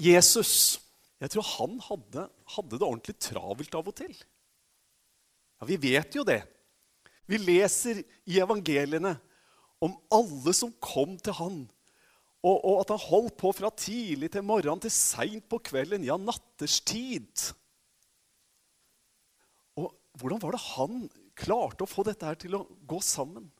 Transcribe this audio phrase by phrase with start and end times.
[0.00, 0.80] Jesus
[1.20, 2.22] jeg tror han hadde,
[2.54, 4.14] hadde det ordentlig travelt av og til.
[5.60, 6.40] Ja, Vi vet jo det.
[7.28, 9.12] Vi leser i evangeliene
[9.84, 11.60] om alle som kom til han,
[12.40, 16.16] og, og at han holdt på fra tidlig til morgenen til seint på kvelden, ja,
[16.16, 17.52] natterstid.
[19.76, 21.04] Og hvordan var det han
[21.36, 23.50] klarte å få dette her til å gå sammen?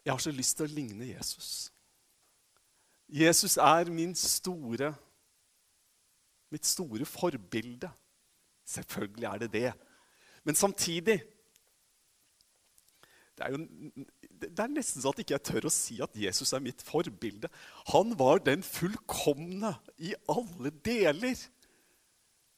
[0.00, 1.68] Jeg har så lyst til å ligne Jesus.
[3.08, 4.92] Jesus er min store,
[6.52, 7.90] mitt store forbilde.
[8.68, 9.72] Selvfølgelig er det det.
[10.44, 11.22] Men samtidig
[13.38, 13.58] det er, jo,
[14.42, 17.46] det er nesten sånn at ikke jeg tør å si at Jesus er mitt forbilde.
[17.92, 21.38] Han var den fullkomne i alle deler.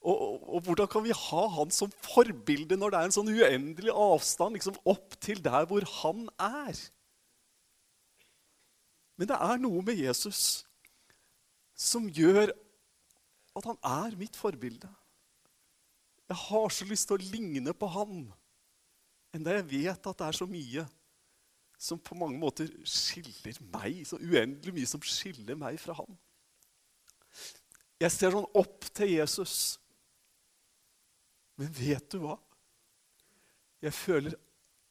[0.01, 3.29] Og, og, og, hvordan kan vi ha han som forbilde når det er en sånn
[3.29, 6.81] uendelig avstand liksom opp til der hvor han er?
[9.21, 10.63] Men det er noe med Jesus
[11.77, 12.49] som gjør
[13.53, 14.89] at han er mitt forbilde.
[16.25, 18.23] Jeg har så lyst til å ligne på han,
[19.29, 20.87] enda jeg vet at det er så mye
[21.77, 26.17] som på mange måter skiller meg, så uendelig mye som skiller meg fra han.
[28.01, 29.55] Jeg ser sånn opp til Jesus.
[31.61, 32.39] Men vet du hva?
[33.85, 34.33] Jeg føler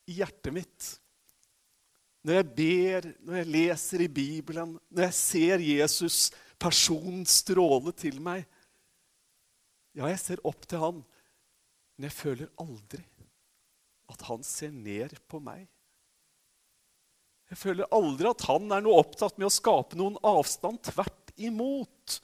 [0.06, 0.94] i hjertet mitt
[2.26, 6.18] når jeg ber, når jeg leser i Bibelen, når jeg ser Jesus,
[6.60, 8.44] personen, stråle til meg
[9.96, 11.00] Ja, jeg ser opp til han,
[11.96, 13.00] men jeg føler aldri
[14.10, 15.64] at han ser ned på meg.
[17.50, 20.78] Jeg føler aldri at han er noe opptatt med å skape noen avstand.
[20.86, 22.20] Tvert imot.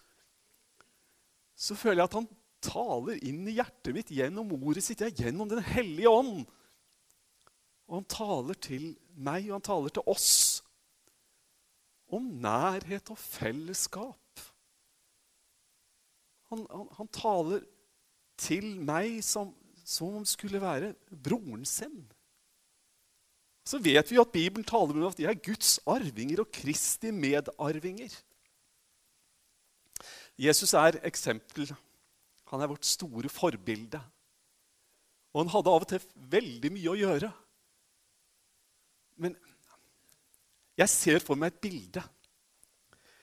[1.59, 2.29] Så føler jeg at han
[2.67, 6.45] taler inn i hjertet mitt gjennom ordet sitt, ja, gjennom Den hellige ånd.
[7.87, 10.33] Og han taler til meg, og han taler til oss
[12.13, 14.43] om nærhet og fellesskap.
[16.51, 17.65] Han, han, han taler
[18.39, 19.51] til meg som,
[19.87, 22.05] som om skulle være broren sin.
[23.67, 28.13] Så vet vi at Bibelen taler om at de er Guds arvinger og Kristi medarvinger.
[30.39, 31.73] Jesus er eksempel.
[32.53, 33.99] Han er vårt store forbilde.
[35.35, 37.33] Og han hadde av og til veldig mye å gjøre.
[39.21, 39.37] Men
[40.77, 42.05] jeg ser for meg et bilde.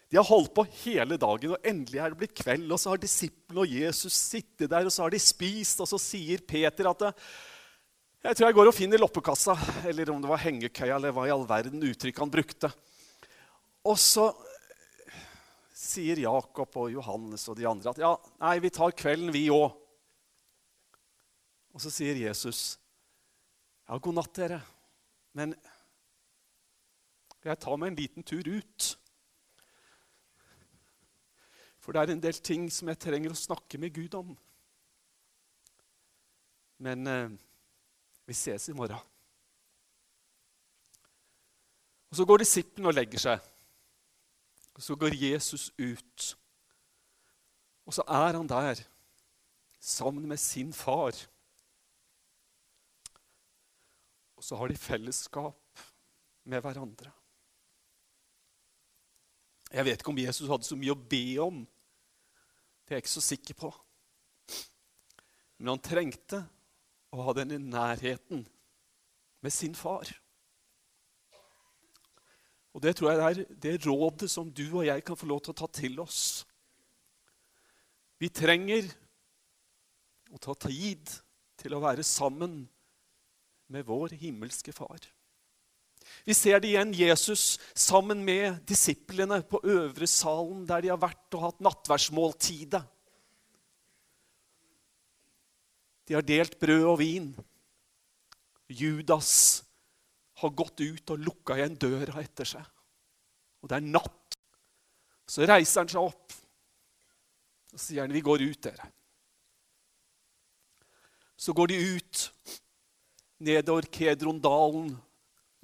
[0.10, 2.68] De har holdt på hele dagen, og endelig er det blitt kveld.
[2.70, 5.82] Og så har disiplene og Jesus sittet der, og så har de spist.
[5.82, 7.06] Og så sier Peter at
[8.24, 9.56] jeg tror jeg går og finner loppekassa,
[9.90, 12.70] eller om det var hengekøya, eller hva i all verden uttrykk han brukte.
[13.84, 14.30] Og så
[15.76, 19.74] sier Jakob og Johannes og de andre at ja, nei, vi tar kvelden, vi òg.
[21.74, 22.78] Og så sier Jesus,
[23.90, 24.62] ja, god natt, dere.
[25.34, 25.58] Men
[27.52, 28.90] jeg tar meg en liten tur ut.
[31.84, 34.30] For det er en del ting som jeg trenger å snakke med Gud om.
[36.84, 37.34] Men eh,
[38.28, 39.02] vi ses i morgen.
[42.14, 43.52] Og Så går disippelen og legger seg.
[44.74, 46.30] Og Så går Jesus ut.
[47.86, 48.80] Og så er han der
[49.80, 51.18] sammen med sin far.
[54.38, 55.84] Og så har de fellesskap
[56.44, 57.12] med hverandre.
[59.74, 61.64] Jeg vet ikke om Jesus hadde så mye å be om.
[62.84, 63.72] Det er jeg ikke så sikker på.
[65.58, 66.44] Men han trengte
[67.14, 68.44] å ha denne nærheten
[69.42, 70.10] med sin far.
[72.74, 75.54] Og det tror jeg er det rådet som du og jeg kan få lov til
[75.54, 76.22] å ta til oss.
[78.22, 78.88] Vi trenger
[80.34, 81.10] å ta tid
[81.62, 82.64] til å være sammen
[83.74, 85.02] med vår himmelske far.
[86.24, 91.36] Vi ser det igjen Jesus sammen med disiplene på øvre salen, der de har vært
[91.36, 92.84] og hatt nattverdsmåltidet.
[96.08, 97.30] De har delt brød og vin.
[98.72, 99.64] Judas
[100.40, 102.66] har gått ut og lukka igjen døra etter seg.
[103.64, 104.38] Og det er natt.
[105.28, 106.40] Så reiser han seg opp
[107.74, 108.92] og sier han, 'Vi går ut, dere'.
[111.36, 112.34] Så går de ut
[113.40, 114.94] nedover Kedrondalen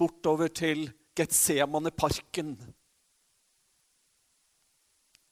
[0.00, 0.86] bortover til
[1.16, 2.54] Getsemaneparken.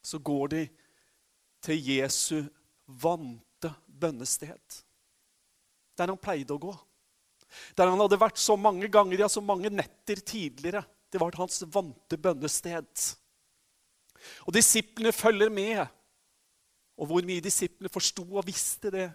[0.05, 0.61] Så går de
[1.65, 2.37] til Jesu
[2.87, 4.79] vante bønnested.
[5.97, 6.73] Der han pleide å gå.
[7.75, 10.83] Der han hadde vært så mange ganger, ja, så mange netter tidligere.
[11.09, 13.09] Det var hans vante bønnested.
[14.45, 15.81] Og disiplene følger med.
[16.99, 19.07] Og hvor mye disiplene forsto og visste, det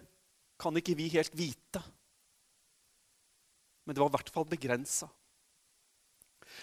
[0.59, 1.81] kan ikke vi helt vite.
[3.85, 5.07] Men det var i hvert fall begrensa.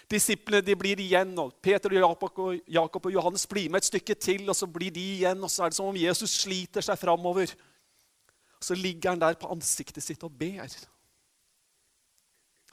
[0.09, 4.49] Disiplene de blir igjen, og Peter og Jakob, og Johannes blir med et stykke til.
[4.49, 7.53] og Så blir de igjen, og så er det som om Jesus sliter seg framover.
[8.63, 10.71] Så ligger han der på ansiktet sitt og ber.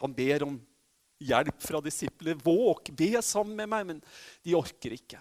[0.00, 0.60] Han ber om
[1.20, 2.38] hjelp fra disiplene.
[2.40, 3.86] Våk, be sammen med meg.
[3.86, 4.00] Men
[4.46, 5.20] de orker ikke.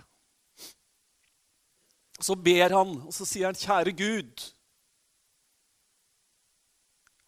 [2.19, 4.53] Så ber han, og så sier han, 'Kjære Gud'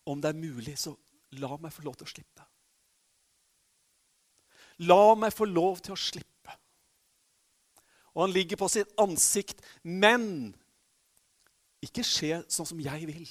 [0.06, 0.96] Om det er mulig, så
[1.38, 2.51] la meg få lov til å slippe.
[4.88, 6.56] La meg få lov til å slippe.
[8.16, 10.52] Og han ligger på sitt ansikt, men
[11.82, 13.30] ikke skje sånn som jeg vil.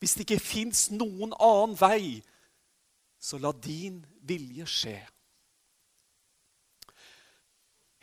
[0.00, 2.22] Hvis det ikke fins noen annen vei,
[3.18, 4.98] så la din vilje skje.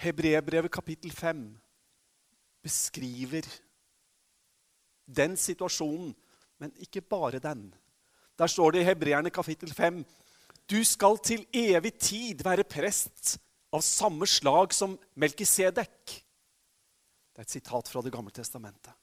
[0.01, 1.43] Hebrebrevet kapittel 5
[2.65, 3.45] beskriver
[5.05, 6.15] den situasjonen,
[6.57, 7.67] men ikke bare den.
[8.37, 10.01] Der står det i Hebreerne kapittel 5
[10.71, 13.35] du skal til evig tid være prest
[13.75, 16.15] av samme slag som Melkisedek.
[17.31, 18.93] Det er et sitat fra Det gamle testamentet.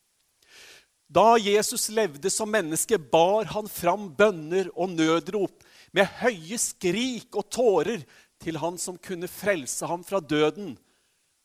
[1.09, 5.65] Da Jesus levde som menneske, bar han fram bønner og nødrop
[5.97, 8.05] med høye skrik og tårer
[8.43, 10.75] til han som kunne frelse ham fra døden.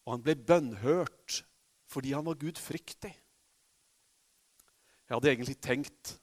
[0.03, 1.43] Og han ble bønnhørt
[1.93, 3.13] fordi han var gudfryktig.
[5.07, 6.15] Jeg hadde egentlig tenkt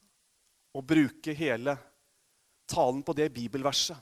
[0.77, 1.77] å bruke hele
[2.71, 3.99] talen på det bibelverset.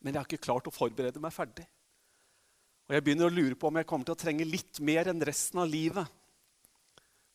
[0.00, 1.66] Men jeg har ikke klart å forberede meg ferdig.
[2.88, 5.20] Og jeg begynner å lure på om jeg kommer til å trenge litt mer enn
[5.22, 6.16] resten av livet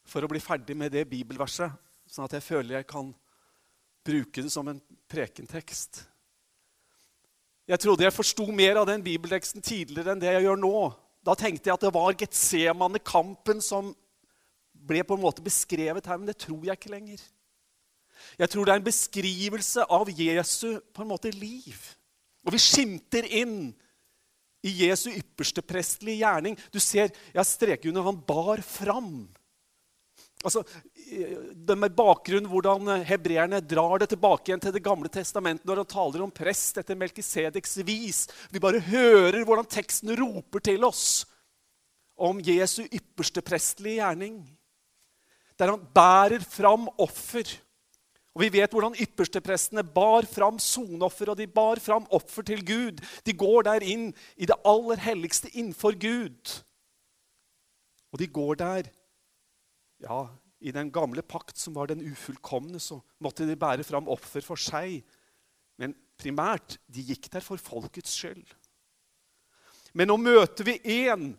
[0.06, 1.72] for å bli ferdig med det bibelverset,
[2.12, 3.14] sånn at jeg føler jeg kan
[4.06, 6.04] bruke det som en prekentekst.
[7.66, 10.74] Jeg trodde jeg forsto mer av den bibelteksten tidligere enn det jeg gjør nå.
[11.26, 13.90] Da tenkte jeg at det var Getsemane-kampen som
[14.86, 17.24] ble på en måte beskrevet her, men det tror jeg ikke lenger.
[18.40, 21.78] Jeg tror det er en beskrivelse av Jesu på en måte liv.
[22.46, 23.74] Og vi skimter inn
[24.66, 26.58] i Jesu ypperste prestelige gjerning.
[26.74, 29.28] Du ser, jeg streker under han bar fram.
[30.46, 30.62] Altså,
[31.56, 35.90] det med bakgrunn hvordan hebreerne drar det tilbake igjen til Det gamle testamentet når han
[35.90, 38.26] taler om prest etter Melkisedeks vis.
[38.54, 41.26] Vi bare hører hvordan teksten roper til oss
[42.16, 44.38] om Jesu ypperste prestelige gjerning.
[45.58, 47.48] Der han bærer fram offer
[48.36, 53.00] og Vi vet hvordan yppersteprestene bar fram sonoffer, og de bar fram offer til Gud.
[53.24, 56.58] De går der inn i det aller helligste innenfor Gud.
[58.12, 58.92] Og de går der
[60.04, 60.28] Ja,
[60.60, 64.60] i den gamle pakt, som var den ufullkomne, så måtte de bære fram offer for
[64.60, 65.06] seg.
[65.80, 68.44] Men primært de gikk der for folkets skyld.
[69.96, 70.76] Men nå møter vi
[71.08, 71.38] en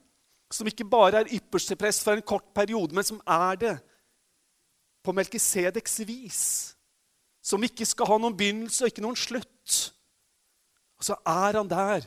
[0.48, 3.74] som ikke bare er yppersteprest for en kort periode, men som er det
[5.04, 6.75] på Melkisedeks vis
[7.46, 9.74] som ikke skal ha noen begynnelse og ikke noen slutt.
[10.98, 12.06] Og så er han der.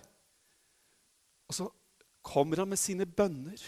[1.48, 1.70] Og så
[2.26, 3.62] kommer han med sine bønner.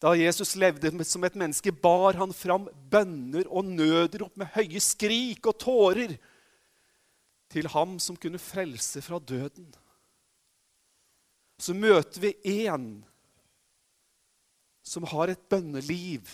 [0.00, 5.44] Da Jesus levde som et menneske, bar han fram bønner og nødrop med høye skrik
[5.50, 6.14] og tårer
[7.50, 9.68] til ham som kunne frelse fra døden.
[11.60, 13.02] Så møter vi en
[14.86, 16.30] som har et bønneliv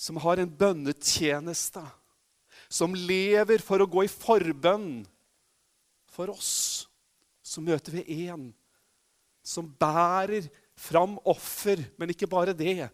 [0.00, 1.82] som har en bønnetjeneste,
[2.72, 5.02] som lever for å gå i forbønn
[6.08, 6.86] for oss,
[7.44, 8.48] så møter vi en
[9.44, 10.48] som bærer
[10.78, 12.88] fram offer, men ikke bare det.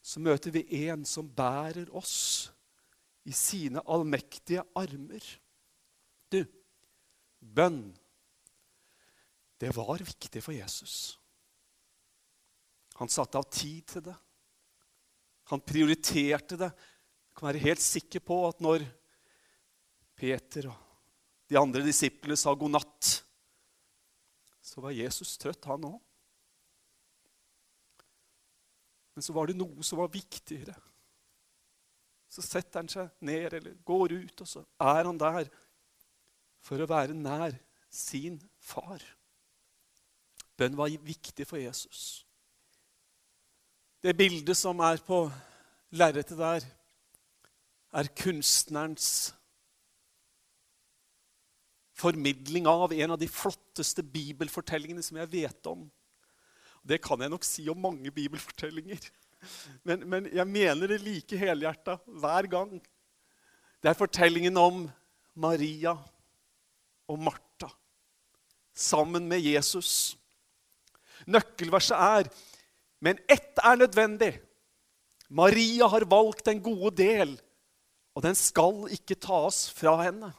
[0.00, 2.48] Så møter vi en som bærer oss
[3.26, 5.24] i sine allmektige armer.
[6.30, 6.40] Du,
[7.40, 7.90] bønn,
[9.60, 11.16] det var viktig for Jesus.
[13.00, 14.16] Han satte av tid til det.
[15.52, 16.70] Han prioriterte det.
[16.70, 18.86] Jeg kan være helt sikker på at når
[20.16, 20.82] Peter og
[21.46, 23.12] de andre disiplene sa god natt,
[24.66, 26.00] så var Jesus trøtt, han òg.
[29.14, 30.74] Men så var det noe som var viktigere.
[32.28, 35.46] Så setter han seg ned eller går ut, og så er han der
[36.66, 37.54] for å være nær
[37.88, 39.00] sin far.
[40.58, 42.25] Bønn var viktig for Jesus.
[44.02, 45.24] Det bildet som er på
[45.96, 46.64] lerretet der,
[47.96, 49.32] er kunstnerens
[51.96, 55.86] formidling av en av de flotteste bibelfortellingene som jeg vet om.
[56.86, 59.08] Det kan jeg nok si om mange bibelfortellinger.
[59.86, 62.76] Men, men jeg mener det like helhjerta hver gang.
[63.80, 64.84] Det er fortellingen om
[65.36, 65.96] Maria
[67.08, 67.70] og Martha
[68.76, 70.16] sammen med Jesus.
[71.26, 72.30] Nøkkelverset er
[73.00, 74.32] men ett er nødvendig.
[75.28, 77.36] Maria har valgt den gode del,
[78.14, 80.32] og den skal ikke tas fra henne.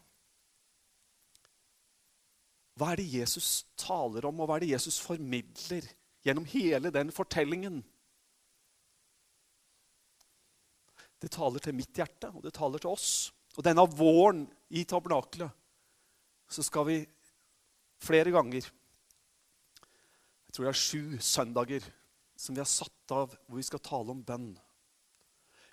[2.78, 5.86] hva er det Jesus taler om, og hva er det Jesus formidler
[6.26, 7.80] gjennom hele den fortellingen?
[11.18, 13.10] Det taler til mitt hjerte, og det taler til oss.
[13.58, 15.50] Og denne våren i tabernakelet
[16.54, 16.98] så skal vi
[18.00, 21.88] flere ganger Jeg tror det er sju søndager
[22.38, 24.52] som vi har satt av hvor vi skal tale om bønn.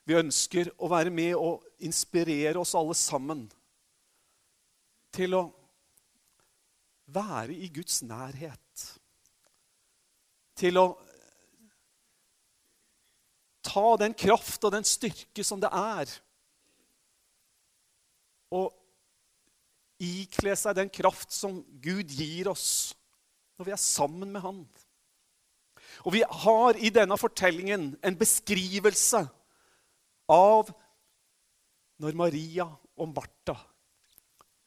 [0.05, 3.47] Vi ønsker å være med og inspirere oss alle sammen
[5.15, 5.45] til å
[7.15, 8.85] være i Guds nærhet.
[10.57, 10.87] Til å
[13.65, 16.11] ta den kraft og den styrke som det er
[18.55, 18.71] og
[20.05, 22.95] ikle seg den kraft som Gud gir oss
[23.59, 24.61] når vi er sammen med Han.
[26.05, 29.23] Og vi har i denne fortellingen en beskrivelse
[30.31, 30.73] av
[32.01, 33.57] når Maria og Martha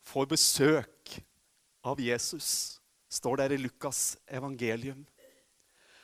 [0.08, 1.18] får besøk
[1.86, 2.80] av Jesus.
[3.08, 5.06] Står der i Lukas evangelium.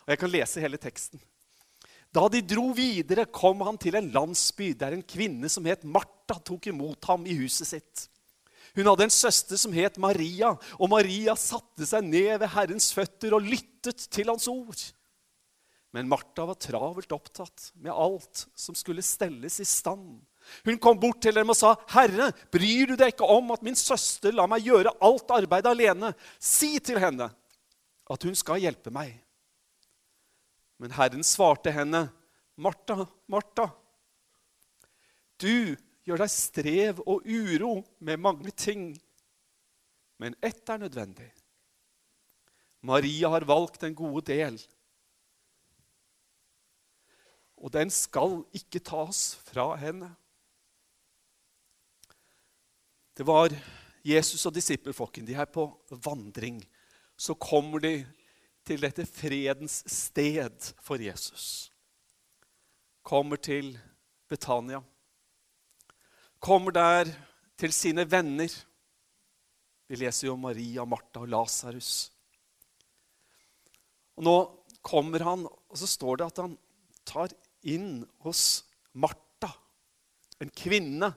[0.05, 1.21] Og Jeg kan lese hele teksten.
[2.13, 6.37] Da de dro videre, kom han til en landsby der en kvinne som het Martha,
[6.37, 8.09] tok imot ham i huset sitt.
[8.77, 13.35] Hun hadde en søster som het Maria, og Maria satte seg ned ved Herrens føtter
[13.37, 14.83] og lyttet til hans ord.
[15.93, 20.23] Men Martha var travelt opptatt med alt som skulle stelles i stand.
[20.65, 23.77] Hun kom bort til dem og sa, 'Herre, bryr du deg ikke om at min
[23.77, 27.29] søster lar meg gjøre alt arbeidet alene?' 'Si til henne
[28.09, 29.21] at hun skal hjelpe meg.'
[30.81, 32.09] Men Herren svarte henne,
[32.57, 33.69] 'Martha, Martha,
[35.37, 38.97] du gjør deg strev og uro med mange ting,
[40.17, 41.31] men ett er nødvendig.'
[42.81, 44.57] Maria har valgt en gode del,
[47.63, 50.09] og den skal ikke tas fra henne.
[53.15, 53.53] Det var
[54.03, 55.23] Jesus og disippelflokken.
[55.23, 55.69] De er på
[56.03, 56.59] vandring.
[57.15, 57.93] Så kommer de
[58.67, 61.69] til dette fredens sted for Jesus.
[63.03, 63.77] Kommer til
[64.27, 64.81] Betania.
[66.43, 67.13] Kommer der
[67.55, 68.51] til sine venner.
[69.87, 72.09] Vi leser jo Maria, Martha og Lasarus.
[74.17, 74.35] Og Nå
[74.83, 76.57] kommer han, og så står det at han
[77.07, 77.31] tar
[77.63, 79.51] inn hos Martha,
[80.41, 81.13] en kvinne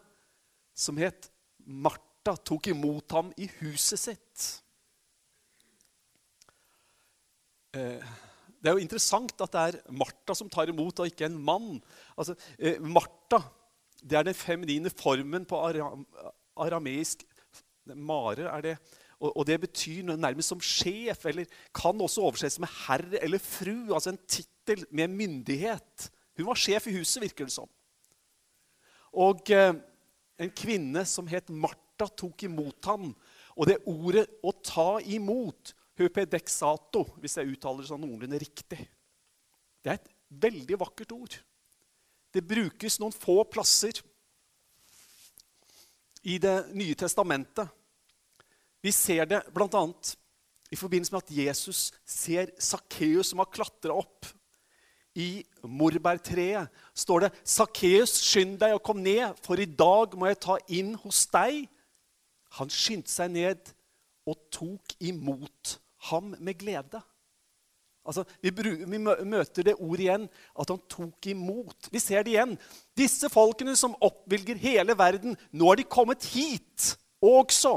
[0.76, 1.30] som het
[1.66, 4.46] Martha, tok imot ham i huset sitt.
[7.76, 8.02] Eh,
[8.56, 11.76] det er jo interessant at det er Martha som tar imot, og ikke en mann.
[12.16, 13.42] Altså, eh, Martha
[14.02, 16.06] det er den feminine formen på aram,
[16.56, 17.24] arameisk.
[17.94, 18.76] Mare er det.
[19.20, 23.94] Og, og, det betyr nærmest som sjef, eller kan også oversettes med herre eller fru.
[23.94, 26.10] Altså en tittel med myndighet.
[26.36, 27.68] Hun var sjef i huset, virker det som.
[29.16, 29.72] Og eh,
[30.36, 33.08] en kvinne som het Martha, tok imot ham.
[33.56, 38.82] Og det ordet 'å ta imot' Hypedexato, hvis jeg uttaler det sånn noenlunde riktig.
[39.80, 41.38] Det er et veldig vakkert ord.
[42.32, 44.02] Det brukes noen få plasser
[46.26, 47.70] i Det nye testamentet.
[48.82, 49.82] Vi ser det bl.a.
[50.70, 54.26] i forbindelse med at Jesus ser Sakkeus som har klatra opp.
[55.16, 60.40] I morbærtreet står det 'Sakkeus, skynd deg og kom ned, for i dag må jeg
[60.44, 61.66] ta inn hos deg.'
[62.60, 63.72] Han skyndte seg ned
[64.26, 65.78] og tok imot
[66.10, 67.00] ham med glede.
[68.06, 68.52] Altså, vi,
[68.86, 70.28] vi, møter det ordet igjen,
[70.60, 71.88] at han tok imot.
[71.90, 72.54] Vi ser det igjen.
[72.96, 76.92] Disse folkene som oppvilger hele verden, nå er de kommet hit
[77.24, 77.74] også.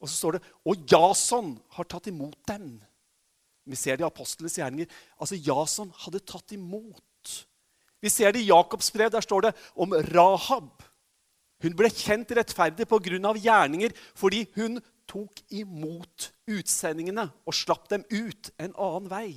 [0.00, 2.80] Og så står det og Jason har tatt imot dem.
[3.68, 4.88] Vi ser det i apostlenes gjerninger.
[5.20, 7.34] Altså, Jason hadde tatt imot.
[8.00, 9.10] Vi ser det i Jakobs brev.
[9.12, 10.86] Der står det om Rahab.
[11.60, 13.34] Hun ble kjent rettferdig pga.
[13.36, 19.30] gjerninger fordi hun tok imot utsendingene og slapp dem ut en annen vei.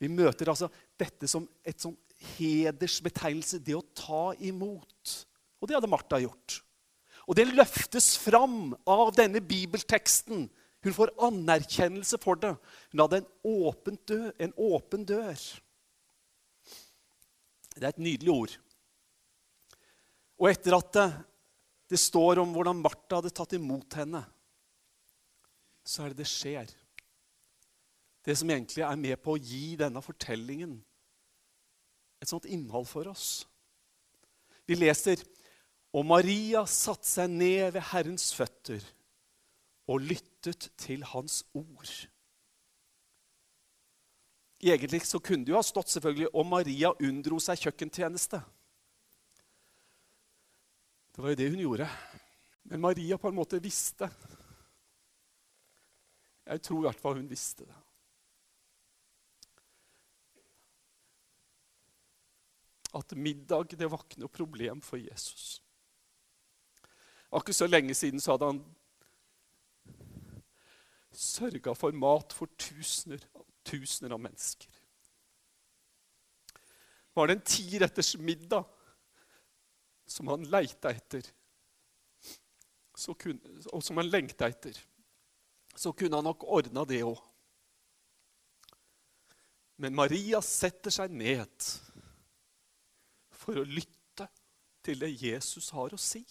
[0.00, 1.96] Vi møter altså dette som et sånn
[2.36, 5.14] hedersbetegnelse, det å ta imot.
[5.60, 6.60] Og det hadde Martha gjort.
[7.28, 10.48] Og det løftes fram av denne bibelteksten.
[10.84, 12.52] Hun får anerkjennelse for det.
[12.92, 14.32] Hun hadde en åpen dør.
[14.38, 15.40] En åpen dør.
[17.74, 18.56] Det er et nydelig ord.
[20.38, 20.98] Og etter at
[21.90, 24.22] det står om hvordan Martha hadde tatt imot henne,
[25.84, 26.70] så er det det skjer.
[28.24, 30.78] Det som egentlig er med på å gi denne fortellingen
[32.22, 33.44] et sånt innhold for oss.
[34.64, 35.20] Vi leser
[35.94, 38.82] og Maria satte seg ned ved Herrens føtter
[39.86, 41.92] og lyttet til hans ord.
[44.64, 48.40] Egentlig så kunne det jo ha stått selvfølgelig og Maria unndro seg kjøkkentjeneste.
[51.14, 51.88] Det var jo det hun gjorde.
[52.64, 54.08] Men Maria på en måte visste
[56.44, 57.76] Jeg tror i hvert fall hun visste det.
[62.94, 65.60] At middag det var ikke noe problem for Jesus.
[67.32, 68.60] Akkurat så lenge siden så hadde han
[71.18, 73.22] sørga for mat for tusener,
[73.66, 74.80] tusener av mennesker.
[77.14, 78.64] Var det en tiretters middag
[80.06, 81.26] som han leita etter,
[83.18, 84.76] kunne, og som han lengta etter,
[85.74, 87.18] så kunne han nok ordna det òg.
[89.82, 91.70] Men Maria setter seg ned
[93.34, 94.28] for å lytte
[94.84, 96.22] til det Jesus har å si.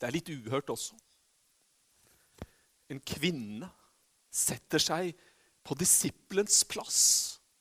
[0.00, 0.96] Det er litt uhørt også.
[2.90, 3.68] En kvinne
[4.30, 5.12] setter seg
[5.66, 7.02] på disippelens plass.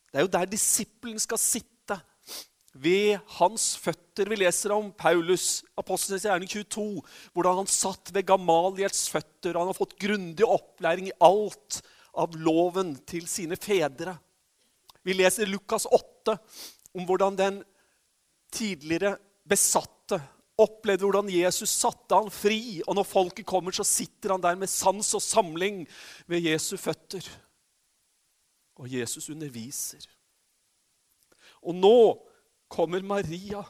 [0.09, 1.97] Det er jo der disippelen skal sitte
[2.79, 4.29] ved hans føtter.
[4.29, 7.01] Vi leser om Paulus, apostelens gjerning 22,
[7.33, 9.57] hvordan han satt ved Gamaliels føtter.
[9.57, 11.81] Han har fått grundig opplæring i alt
[12.19, 14.15] av loven til sine fedre.
[15.05, 16.35] Vi leser Lukas 8
[16.97, 17.61] om hvordan den
[18.53, 19.15] tidligere
[19.49, 19.98] besatte
[20.59, 22.81] opplevde hvordan Jesus satte han fri.
[22.85, 25.83] Og når folket kommer, så sitter han der med sans og samling
[26.29, 27.25] ved Jesu føtter.
[28.79, 30.05] Og Jesus underviser.
[31.63, 31.99] Og nå
[32.71, 33.63] kommer Maria,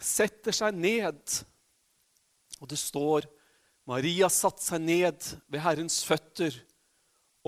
[0.00, 1.20] setter seg ned.
[2.62, 3.26] Og det står
[3.90, 6.54] Maria satte seg ned ved Herrens føtter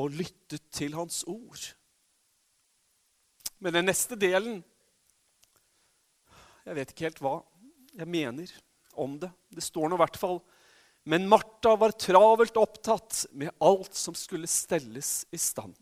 [0.00, 1.70] og lyttet til hans ord.
[3.62, 4.62] Men den neste delen
[6.64, 7.34] Jeg vet ikke helt hva
[7.94, 8.50] jeg mener
[8.94, 9.30] om det.
[9.48, 10.38] Det står nå i hvert fall
[11.04, 15.74] Men Martha var travelt opptatt med alt som skulle stelles i stand.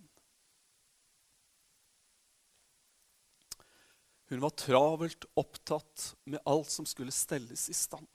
[4.32, 8.08] Hun var travelt opptatt med alt som skulle stelles i stand.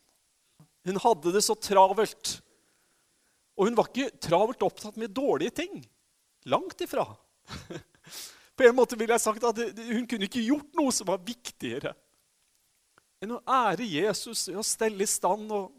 [0.87, 2.39] Hun hadde det så travelt.
[3.55, 5.79] Og hun var ikke travelt opptatt med dårlige ting.
[6.49, 7.05] Langt ifra.
[8.57, 11.93] På en måte ville jeg sagt at Hun kunne ikke gjort noe som var viktigere
[13.21, 15.71] enn å ære Jesus ved å stelle i stand og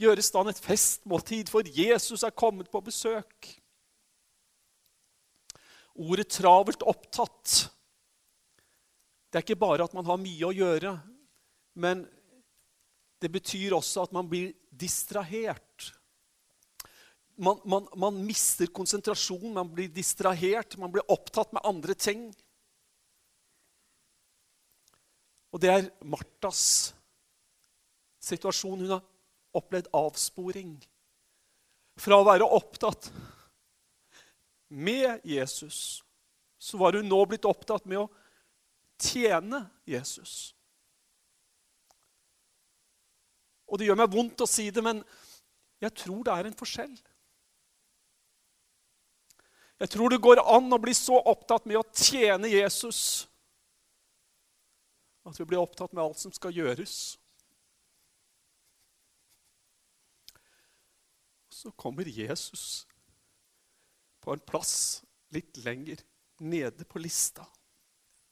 [0.00, 3.54] gjøre i stand et festmåltid, for Jesus er kommet på besøk.
[5.96, 7.70] Ordet 'travelt opptatt'
[9.26, 10.94] Det er ikke bare at man har mye å gjøre,
[11.74, 12.06] men
[13.20, 15.90] det betyr også at man blir distrahert.
[17.36, 22.30] Man, man, man mister konsentrasjon, man blir distrahert, man blir opptatt med andre ting.
[25.56, 26.92] Og det er Martas
[28.20, 28.82] situasjon.
[28.84, 29.04] Hun har
[29.56, 30.74] opplevd avsporing.
[31.96, 33.08] Fra å være opptatt
[34.76, 36.02] med Jesus,
[36.60, 38.10] så var hun nå blitt opptatt med å
[39.00, 40.52] tjene Jesus.
[43.64, 45.00] Og det gjør meg vondt å si det, men
[45.80, 46.92] jeg tror det er en forskjell.
[49.80, 53.24] Jeg tror det går an å bli så opptatt med å tjene Jesus
[55.26, 57.16] at vi blir opptatt med alt som skal gjøres.
[61.50, 62.86] Så kommer Jesus
[64.22, 65.02] på en plass
[65.34, 66.02] litt lenger
[66.42, 67.46] nede på lista.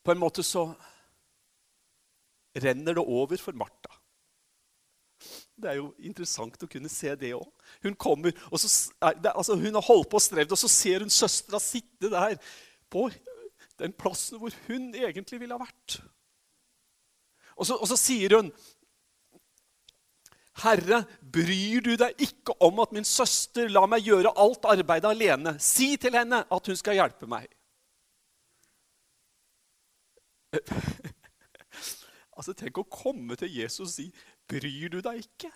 [0.04, 0.68] På en måte så
[2.54, 3.90] renner det over for Martha.
[5.54, 7.46] Det er jo interessant å kunne se det òg.
[7.87, 8.68] Hun kommer, og så,
[9.00, 12.37] altså hun har holdt på og strevd, og så ser hun søstera sitte der
[12.92, 13.09] på
[13.80, 16.02] den plassen hvor hun egentlig ville ha vært.
[17.57, 18.51] Og så, og så sier hun
[20.62, 21.01] Herre,
[21.35, 25.57] bryr du deg ikke om at min søster lar meg gjøre alt arbeidet alene?
[25.59, 27.49] Si til henne at hun skal hjelpe meg.
[32.37, 34.07] altså, Tenk å komme til Jesus og si,
[34.47, 35.53] 'Bryr du deg ikke?'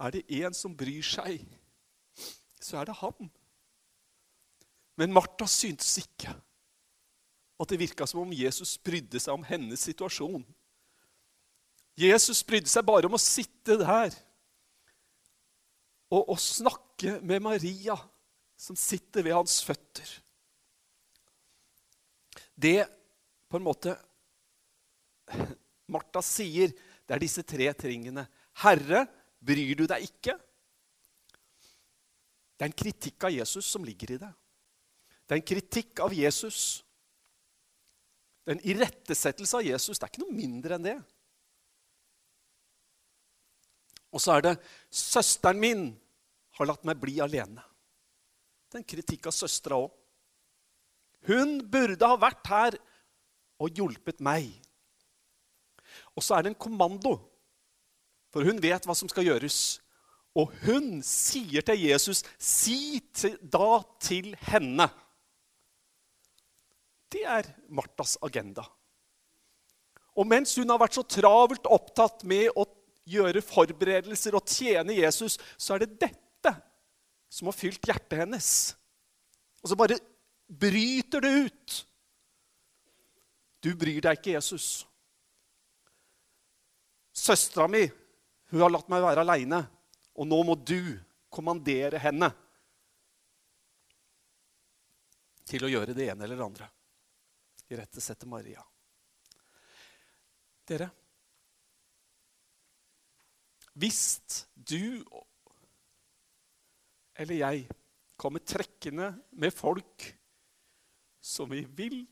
[0.00, 1.42] Er det en som bryr seg,
[2.60, 3.28] så er det han.
[4.96, 6.32] Men Martha syntes ikke
[7.60, 10.42] at det virka som om Jesus brydde seg om hennes situasjon.
[12.00, 14.14] Jesus brydde seg bare om å sitte der
[16.10, 17.94] og, og snakke med Maria,
[18.60, 20.08] som sitter ved hans føtter
[22.60, 22.84] det
[23.48, 23.96] på en måte
[25.90, 26.72] Martha sier,
[27.06, 28.26] det er disse tre tingene.
[28.62, 29.06] Herre,
[29.40, 30.36] bryr du deg ikke?
[32.54, 34.30] Det er en kritikk av Jesus som ligger i det.
[35.24, 36.82] Det er en kritikk av Jesus.
[38.50, 39.98] En irettesettelse av Jesus.
[39.98, 40.98] Det er ikke noe mindre enn det.
[44.10, 44.54] Og så er det
[44.90, 45.84] 'Søsteren min
[46.58, 47.62] har latt meg bli alene'.
[48.70, 49.90] Det er en kritikk av søstera òg.
[51.26, 52.78] Hun burde ha vært her
[53.60, 54.50] og hjulpet meg.
[56.16, 57.18] Og så er det en kommando.
[58.30, 59.80] For hun vet hva som skal gjøres.
[60.38, 63.00] Og hun sier til Jesus, 'Si
[63.42, 64.90] da til henne'
[67.10, 68.64] Det er Martas agenda.
[70.18, 72.66] Og mens hun har vært så travelt opptatt med å
[73.10, 76.54] gjøre forberedelser og tjene Jesus, så er det dette
[77.30, 78.50] som har fylt hjertet hennes.
[79.62, 79.98] Og så bare
[80.50, 81.78] bryter det ut.
[83.60, 84.84] Du bryr deg ikke, Jesus.
[87.14, 87.84] Søstera mi
[88.50, 89.60] hun har latt meg være aleine,
[90.18, 90.98] og nå må du
[91.30, 92.32] kommandere henne
[95.46, 96.66] til å gjøre det ene eller det andre.
[97.70, 98.62] Irettesette Maria.
[100.66, 100.90] Dere,
[103.78, 104.02] hvis
[104.54, 105.04] du
[107.20, 107.66] eller jeg
[108.20, 110.06] kommer trekkende med folk
[111.20, 112.02] som vi vil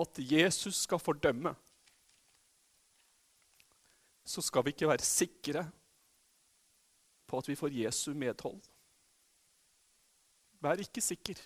[0.00, 1.52] at Jesus skal fordømme,
[4.24, 5.64] så skal vi ikke være sikre
[7.28, 8.62] på at vi får Jesu medhold.
[10.62, 11.40] Vær ikke sikker.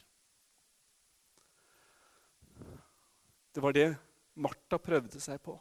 [3.57, 3.95] Det var det
[4.37, 5.55] Martha prøvde seg på.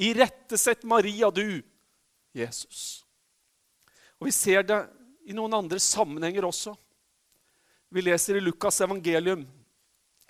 [0.00, 1.60] Irettesett Maria, du,
[2.32, 3.02] Jesus.
[4.16, 4.78] Og Vi ser det
[5.28, 6.72] i noen andre sammenhenger også.
[7.92, 9.44] Vi leser i Lukas' evangelium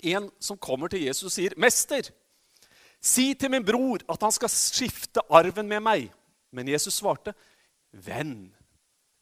[0.03, 2.11] en som kommer til Jesus og sier, 'Mester,
[2.99, 6.11] si til min bror at han skal skifte arven med meg.'
[6.51, 7.37] Men Jesus svarte,
[7.95, 8.51] 'Venn,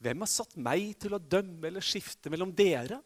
[0.01, 3.03] hvem har satt meg til å dømme eller skifte mellom dere?'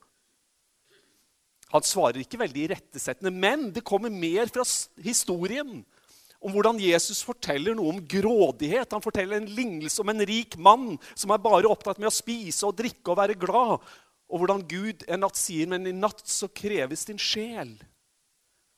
[1.74, 4.62] Han svarer ikke veldig irettesettende, men det kommer mer fra
[5.02, 5.80] historien
[6.44, 8.92] om hvordan Jesus forteller noe om grådighet.
[8.92, 12.66] Han forteller en lignelse om en rik mann som er bare opptatt med å spise
[12.68, 13.80] og drikke og være glad.
[14.28, 17.74] Og hvordan Gud en natt sier, men i natt så kreves din sjel.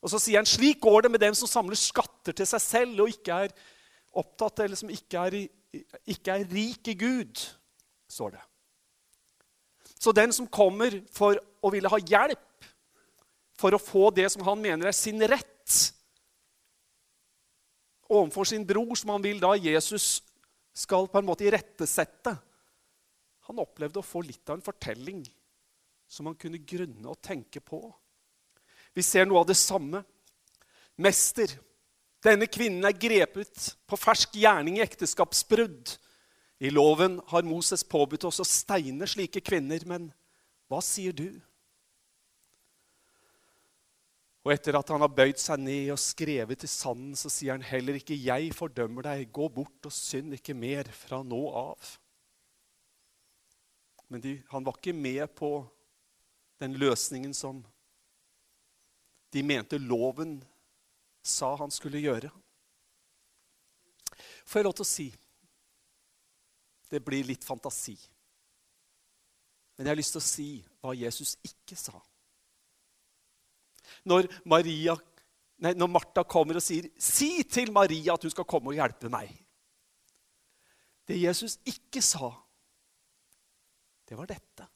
[0.05, 3.03] Og så sier han slik går det med dem som samler skatter til seg selv
[3.03, 3.55] og ikke er
[4.17, 5.39] opptatt, eller som ikke er,
[6.09, 7.43] ikke er rik i Gud,
[8.09, 8.45] står det.
[9.99, 12.46] Så den som kommer for å ville ha hjelp,
[13.57, 15.93] for å få det som han mener er sin rett
[18.09, 20.21] overfor sin bror, som han vil da Jesus
[20.77, 22.37] skal på en måte irettesette
[23.47, 25.21] Han opplevde å få litt av en fortelling
[26.11, 27.79] som han kunne grunne og tenke på.
[28.91, 30.01] Vi ser noe av det samme.
[30.99, 31.55] Mester,
[32.27, 35.95] denne kvinnen er grepet på fersk gjerning i ekteskapsbrudd.
[36.59, 40.11] I loven har Moses påbudt oss å steine slike kvinner, men
[40.67, 41.29] hva sier du?
[44.47, 47.65] Og etter at han har bøyd seg ned og skrevet i sanden, så sier han
[47.67, 51.99] heller ikke 'jeg fordømmer deg', gå bort og synd ikke mer fra nå av.
[54.09, 55.67] Men de, han var ikke med på
[56.61, 57.65] den løsningen som
[59.33, 60.45] de mente loven
[61.23, 62.31] sa han skulle gjøre.
[64.47, 65.15] Får jeg lov til å si
[66.89, 67.99] Det blir litt fantasi.
[69.77, 71.99] Men jeg har lyst til å si hva Jesus ikke sa
[74.09, 74.97] når, Maria,
[75.63, 79.11] nei, når Martha kommer og sier 'Si til Maria at hun skal komme og hjelpe
[79.13, 79.35] meg'.
[81.07, 82.33] Det Jesus ikke sa,
[84.09, 84.67] det var dette.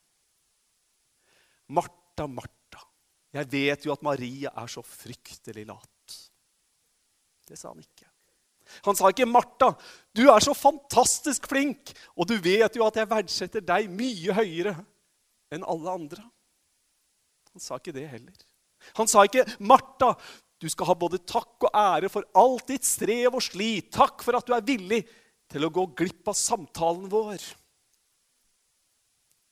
[1.69, 2.85] Martha, Martha,
[3.33, 6.17] jeg vet jo at Maria er så fryktelig lat.
[7.47, 8.07] Det sa han ikke.
[8.87, 9.73] Han sa ikke, 'Martha,
[10.15, 14.77] du er så fantastisk flink, og du vet jo at jeg verdsetter deg mye høyere
[15.51, 16.31] enn alle andre.'
[17.51, 18.47] Han sa ikke det heller.
[18.99, 20.15] Han sa ikke, 'Martha,
[20.61, 24.37] du skal ha både takk og ære for alt ditt strev og slit.' 'Takk for
[24.37, 25.05] at du er villig
[25.51, 27.47] til å gå glipp av samtalen vår.'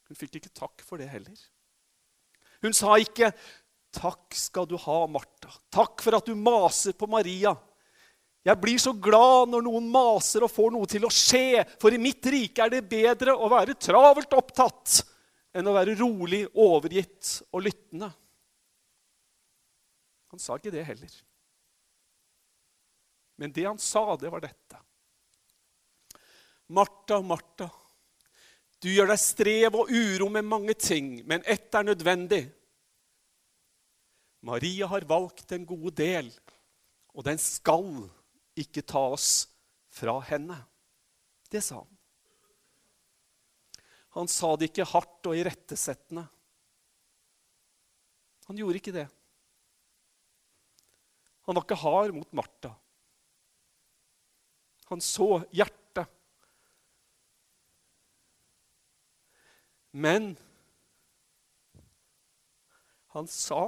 [0.08, 1.36] Hun fikk ikke takk for det heller.
[2.64, 3.32] Hun sa ikke,
[3.92, 5.52] 'Takk skal du ha, Martha.
[5.72, 7.56] Takk for at du maser på Maria.'
[8.46, 12.00] Jeg blir så glad når noen maser og får noe til å skje, for i
[12.00, 15.02] mitt rike er det bedre å være travelt opptatt
[15.52, 18.08] enn å være rolig, overgitt og lyttende.
[20.32, 21.14] Han sa ikke det heller.
[23.38, 24.80] Men det han sa, det var dette.
[26.68, 27.68] Martha, Martha,
[28.82, 32.42] du gjør deg strev og uro med mange ting, men ett er nødvendig.
[34.44, 36.28] Maria har valgt en god del,
[37.14, 37.88] og den skal
[38.58, 39.48] ikke tas
[39.90, 40.58] fra henne.
[41.50, 41.94] Det sa han.
[44.18, 46.24] Han sa det ikke hardt og irettesettende.
[48.48, 49.06] Han gjorde ikke det.
[51.48, 52.74] Han var ikke hard mot Martha.
[54.90, 56.04] Han så hjertet.
[59.96, 60.34] Men
[63.16, 63.62] han sa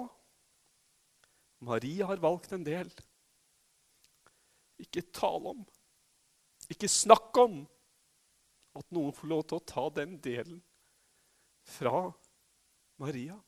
[1.64, 2.92] Maria har valgt en del.
[4.80, 5.66] Ikke tale om,
[6.68, 7.62] ikke snakk om
[8.76, 10.60] at noen får lov til å ta den delen
[11.64, 12.10] fra
[13.00, 13.40] Maria.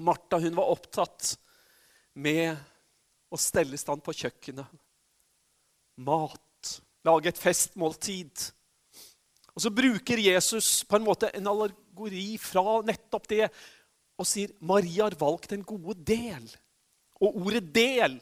[0.00, 1.38] Martha hun var opptatt
[2.14, 2.56] med
[3.30, 4.66] å stelle i stand på kjøkkenet.
[6.06, 6.72] Mat.
[7.06, 8.46] Lage et festmåltid.
[9.54, 13.46] Og så bruker Jesus på en måte en allegori fra nettopp det
[14.20, 16.44] og sier Maria har valgt den gode del.
[17.20, 18.20] Og ordet 'del'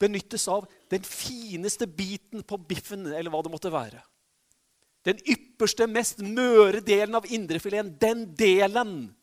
[0.00, 4.02] benyttes av den fineste biten på biffen, eller hva det måtte være.
[5.04, 7.92] Den ypperste, mest møre delen av indrefileten.
[8.00, 9.14] Den delen.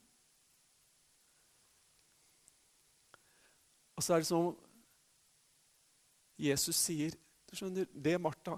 [4.01, 4.47] Og så er det som
[6.41, 7.13] Jesus sier
[7.45, 8.55] du skjønner, Det, Martha,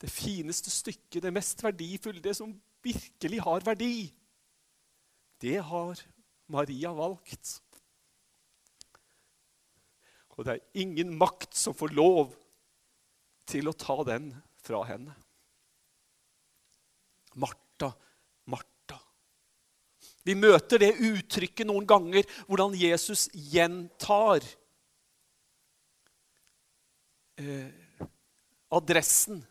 [0.00, 4.06] det fineste stykket, det mest verdifulle, det som virkelig har verdi,
[5.42, 6.00] det har
[6.48, 7.58] Maria valgt.
[10.38, 12.32] Og det er ingen makt som får lov
[13.52, 14.30] til å ta den
[14.64, 15.12] fra henne.
[17.36, 17.65] Martha.
[20.26, 24.42] Vi møter det uttrykket noen ganger hvordan Jesus gjentar
[27.38, 27.70] eh,
[28.74, 29.44] adressen.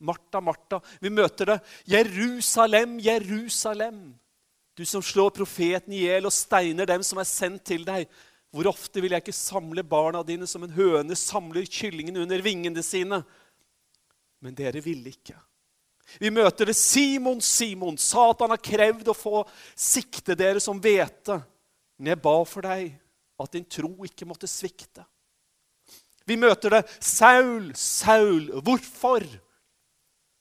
[0.00, 0.80] Martha, Martha.
[1.02, 1.58] Vi møter det.
[1.90, 4.00] Jerusalem, Jerusalem.
[4.78, 8.06] Du som slår profeten i hjel og steiner dem som er sendt til deg.
[8.54, 12.82] Hvor ofte vil jeg ikke samle barna dine som en høne samler kyllingen under vingene
[12.86, 13.20] sine?
[14.40, 15.36] Men dere ville ikke.
[16.18, 16.76] Vi møter det.
[16.78, 19.44] Simon, Simon, Satan har krevd å få
[19.76, 21.38] sikte dere som hvete.
[22.00, 22.96] Men jeg ba for deg
[23.40, 25.04] at din tro ikke måtte svikte.
[26.26, 26.82] Vi møter det.
[27.02, 29.24] Saul, Saul, hvorfor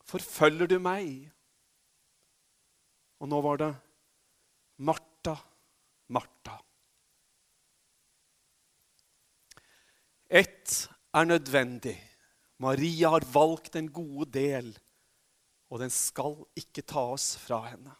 [0.09, 1.29] forfølger du meg?
[3.19, 3.69] Og nå var det
[4.87, 5.35] Martha,
[6.13, 6.59] Martha.
[10.29, 11.97] Ett er nødvendig.
[12.59, 14.71] Maria har valgt en gode del,
[15.69, 17.93] og den skal ikke ta oss fra henne.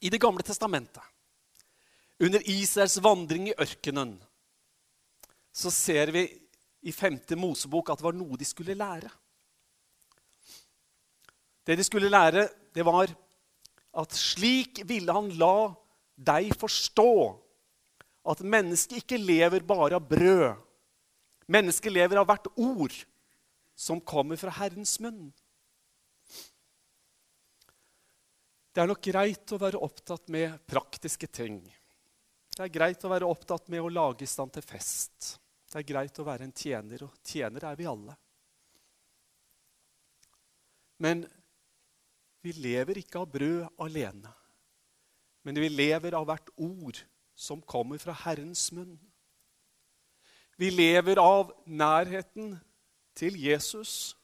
[0.00, 1.02] I Det gamle testamentet,
[2.22, 4.16] under Israels vandring i ørkenen,
[5.52, 6.22] så ser vi
[6.86, 7.18] i 5.
[7.38, 9.10] Mosebok at det var noe de skulle lære.
[11.66, 13.10] Det de skulle lære, det var
[13.98, 15.74] at slik ville han la
[16.14, 17.10] deg forstå
[18.28, 20.54] at mennesket ikke lever bare av brød.
[21.48, 22.94] Mennesket lever av hvert ord
[23.78, 25.28] som kommer fra Herrens munn.
[28.74, 31.60] Det er nok greit å være opptatt med praktiske ting.
[32.50, 35.36] Det er greit å være opptatt med å lage i stand til fest.
[35.70, 38.16] Det er greit å være en tjener, og tjenere er vi alle.
[40.98, 41.22] Men
[42.42, 44.32] vi lever ikke av brød alene,
[45.46, 46.98] men vi lever av hvert ord
[47.38, 48.96] som kommer fra Herrens munn.
[50.58, 52.56] Vi lever av nærheten
[53.18, 54.14] til Jesus.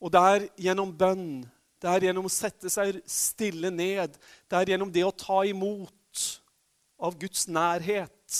[0.00, 1.42] Og det er gjennom bønn,
[1.82, 4.16] det er gjennom å sette seg stille ned,
[4.48, 6.24] det er gjennom det å ta imot
[7.04, 8.38] av Guds nærhet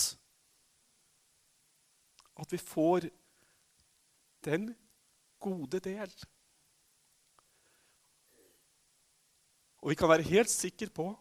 [2.35, 3.07] at vi får
[4.45, 4.73] den
[5.41, 6.11] gode del.
[9.85, 11.11] Og vi kan være helt sikre på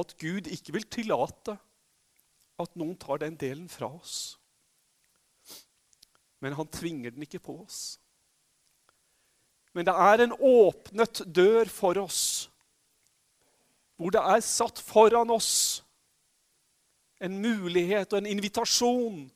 [0.00, 1.56] at Gud ikke vil tillate
[2.60, 4.39] at noen tar den delen fra oss.
[6.40, 7.98] Men han tvinger den ikke på oss.
[9.76, 12.22] Men det er en åpnet dør for oss,
[14.00, 15.52] hvor det er satt foran oss
[17.20, 19.26] en mulighet og en invitasjon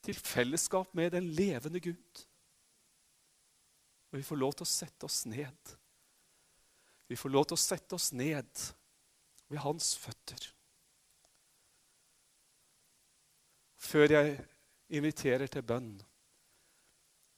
[0.00, 2.24] til fellesskap med den levende Gud.
[4.10, 5.74] Og vi får lov til å sette oss ned.
[7.06, 8.64] Vi får lov til å sette oss ned
[9.50, 10.48] ved hans føtter.
[13.80, 14.34] Før jeg
[14.90, 15.94] inviterer til bønn,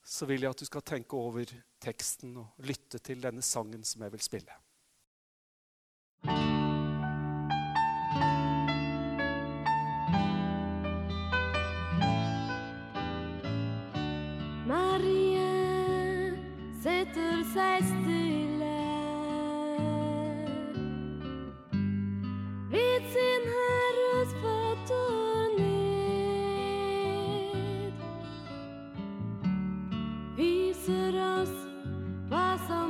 [0.02, 4.02] så vil jeg at du skal tenke over teksten og lytte til denne sangen som
[4.02, 4.58] jeg vil spille.
[30.92, 31.02] Ned.
[31.12, 31.52] Viser oss
[32.28, 32.81] hva som